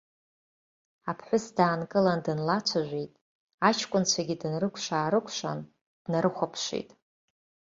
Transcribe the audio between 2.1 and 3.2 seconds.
дынлацәажәеит,